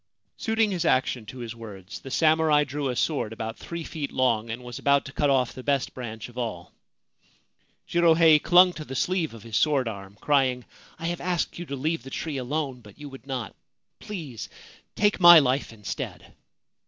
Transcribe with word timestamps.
Suiting 0.35 0.71
his 0.71 0.83
action 0.83 1.27
to 1.27 1.37
his 1.37 1.55
words, 1.55 1.99
the 1.99 2.09
samurai 2.09 2.63
drew 2.63 2.89
a 2.89 2.95
sword 2.95 3.31
about 3.31 3.55
three 3.59 3.83
feet 3.83 4.11
long, 4.11 4.49
and 4.49 4.63
was 4.63 4.79
about 4.79 5.05
to 5.05 5.11
cut 5.11 5.29
off 5.29 5.53
the 5.53 5.61
best 5.61 5.93
branch 5.93 6.27
of 6.27 6.39
all. 6.39 6.73
Jirohei 7.87 8.39
clung 8.41 8.73
to 8.73 8.83
the 8.83 8.95
sleeve 8.95 9.35
of 9.35 9.43
his 9.43 9.55
sword 9.57 9.87
arm, 9.87 10.17
crying:' 10.19 10.65
I 10.97 11.05
have 11.05 11.21
asked 11.21 11.59
you 11.59 11.67
to 11.67 11.75
leave 11.75 12.01
the 12.01 12.09
tree 12.09 12.37
alone; 12.37 12.81
but 12.81 12.97
you 12.97 13.09
would 13.09 13.27
not. 13.27 13.55
Please 13.99 14.49
take 14.95 15.19
my 15.19 15.37
life 15.37 15.71
instead.' 15.71 16.33